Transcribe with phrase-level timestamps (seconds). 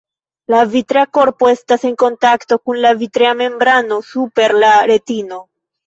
[0.53, 5.45] La vitrea korpo estas en kontakto kun la vitrea membrano super la retino.